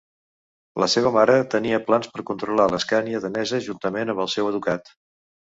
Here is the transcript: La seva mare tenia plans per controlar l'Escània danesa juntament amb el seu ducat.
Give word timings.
La 0.83 0.87
seva 0.93 1.11
mare 1.17 1.35
tenia 1.55 1.79
plans 1.89 2.09
per 2.15 2.23
controlar 2.31 2.67
l'Escània 2.73 3.21
danesa 3.27 3.61
juntament 3.69 4.15
amb 4.17 4.25
el 4.27 4.35
seu 4.39 4.53
ducat. 4.59 4.93